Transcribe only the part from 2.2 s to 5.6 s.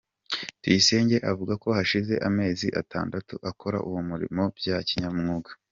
amezi atandatu akora uwo murimo bya kinyamwuga.